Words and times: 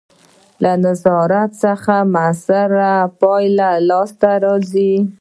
له 0.63 0.71
نظارت 0.85 1.49
څخه 1.63 1.95
مؤثره 2.13 2.93
پایله 3.21 3.69
لاسته 3.89 4.29
راځي. 4.43 4.93